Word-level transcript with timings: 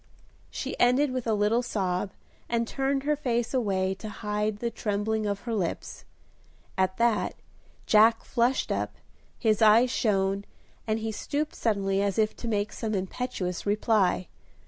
She 0.49 0.75
ended 0.79 1.11
with 1.11 1.27
a 1.27 1.35
little 1.35 1.61
sob, 1.61 2.09
and 2.49 2.67
turned 2.67 3.03
her 3.03 3.15
face 3.15 3.53
away 3.53 3.93
to 3.99 4.09
hide 4.09 4.57
the 4.57 4.71
trembling 4.71 5.27
of 5.27 5.41
her 5.41 5.53
lips. 5.53 6.05
At 6.75 6.97
that, 6.97 7.35
Jack 7.85 8.23
flushed 8.23 8.71
up, 8.71 8.95
his 9.37 9.61
eyes 9.61 9.91
shone, 9.91 10.45
and 10.87 10.97
he 10.97 11.11
stooped 11.11 11.53
suddenly 11.53 12.01
as 12.01 12.17
if 12.17 12.35
to 12.37 12.47
make 12.47 12.73
some 12.73 12.95
impetuous 12.95 13.67
reply. 13.67 14.27